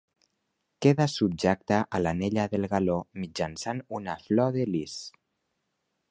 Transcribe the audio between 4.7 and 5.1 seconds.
lis.